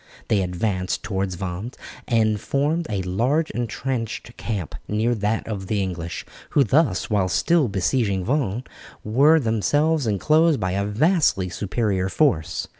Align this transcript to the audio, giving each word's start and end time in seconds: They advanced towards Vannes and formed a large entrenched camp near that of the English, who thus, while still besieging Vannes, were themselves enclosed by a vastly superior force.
They 0.29 0.41
advanced 0.41 1.03
towards 1.03 1.35
Vannes 1.35 1.75
and 2.07 2.41
formed 2.41 2.87
a 2.89 3.03
large 3.03 3.51
entrenched 3.51 4.35
camp 4.35 4.73
near 4.87 5.13
that 5.13 5.47
of 5.47 5.67
the 5.67 5.79
English, 5.79 6.25
who 6.49 6.63
thus, 6.63 7.11
while 7.11 7.29
still 7.29 7.67
besieging 7.67 8.25
Vannes, 8.25 8.63
were 9.03 9.39
themselves 9.39 10.07
enclosed 10.07 10.59
by 10.59 10.71
a 10.71 10.85
vastly 10.85 11.49
superior 11.49 12.09
force. 12.09 12.67